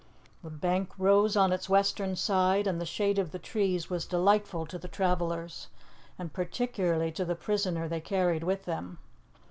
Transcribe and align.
The 0.43 0.49
bank 0.49 0.93
rose 0.97 1.37
on 1.37 1.51
its 1.53 1.69
western 1.69 2.15
side, 2.15 2.65
and 2.65 2.81
the 2.81 2.87
shade 2.87 3.19
of 3.19 3.29
the 3.31 3.37
trees 3.37 3.87
was 3.87 4.03
delightful 4.07 4.65
to 4.65 4.79
the 4.79 4.87
travellers, 4.87 5.67
and 6.17 6.33
particularly 6.33 7.11
to 7.11 7.23
the 7.23 7.35
prisoner 7.35 7.87
they 7.87 8.01
carried 8.01 8.43
with 8.43 8.65
them. 8.65 8.97